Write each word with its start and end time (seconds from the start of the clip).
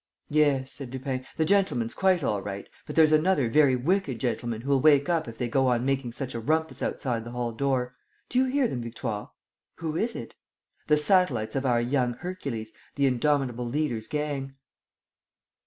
"Yes," 0.31 0.71
said 0.71 0.91
Lupin, 0.91 1.27
"the 1.37 1.45
gentleman's 1.45 1.93
quite 1.93 2.23
all 2.23 2.41
right, 2.41 2.67
but 2.87 2.95
there's 2.95 3.11
another 3.11 3.47
very 3.51 3.75
wicked 3.75 4.17
gentleman 4.19 4.61
who'll 4.61 4.81
wake 4.81 5.09
up 5.09 5.27
if 5.27 5.37
they 5.37 5.47
go 5.47 5.67
on 5.67 5.85
making 5.85 6.11
such 6.11 6.33
a 6.33 6.39
rumpus 6.39 6.81
outside 6.81 7.23
the 7.23 7.29
hall 7.29 7.51
door. 7.51 7.95
Do 8.27 8.39
you 8.39 8.45
hear 8.45 8.67
them, 8.67 8.81
Victoire?" 8.81 9.29
"Who 9.75 9.95
is 9.95 10.15
it?" 10.15 10.33
"The 10.87 10.97
satellites 10.97 11.55
of 11.55 11.67
our 11.67 11.79
young 11.79 12.15
Hercules, 12.15 12.73
the 12.95 13.05
indomitable 13.05 13.67
leader's 13.67 14.07
gang." 14.07 14.55